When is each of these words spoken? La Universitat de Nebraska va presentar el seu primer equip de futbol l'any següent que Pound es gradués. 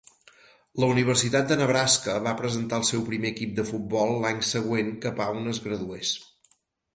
La 0.83 0.87
Universitat 0.93 1.51
de 1.51 1.57
Nebraska 1.59 2.15
va 2.27 2.33
presentar 2.39 2.79
el 2.83 2.87
seu 2.89 3.03
primer 3.11 3.31
equip 3.35 3.53
de 3.61 3.67
futbol 3.69 4.15
l'any 4.25 4.41
següent 4.55 4.91
que 5.05 5.13
Pound 5.21 5.53
es 5.55 5.63
gradués. 5.69 6.17